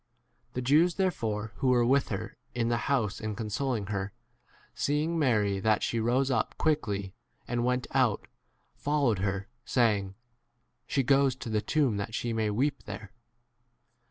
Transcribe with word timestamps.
The 0.53 0.63
Jews 0.63 0.95
therefore 0.95 1.51
who 1.57 1.67
were 1.67 1.85
with 1.85 2.07
her 2.09 2.35
in 2.55 2.69
the 2.69 2.89
house 2.91 3.21
and 3.21 3.37
consoling 3.37 3.85
her, 3.93 4.13
seeing 4.73 5.19
Mary 5.19 5.59
that 5.59 5.83
she 5.83 5.99
rose 5.99 6.31
up 6.31 6.57
quickly 6.57 7.13
and 7.47 7.63
went 7.63 7.85
out, 7.91 8.25
followed 8.73 9.19
her, 9.19 9.47
saying, 9.63 10.15
She 10.87 11.03
goes 11.03 11.35
to 11.35 11.49
the 11.49 11.61
tomb 11.61 11.97
32 11.97 11.97
that 11.97 12.15
she 12.15 12.33
may 12.33 12.49
weep 12.49 12.81
there. 12.85 13.11